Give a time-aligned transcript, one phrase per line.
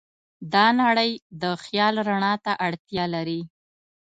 [0.53, 3.41] دا نړۍ د خیال رڼا ته اړتیا لري.